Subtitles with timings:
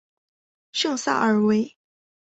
[0.71, 1.77] 圣萨尔维。